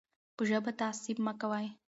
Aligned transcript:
په 0.35 0.41
ژبه 0.49 0.71
تعصب 0.79 1.17
مه 1.25 1.33
کوئ. 1.41 1.67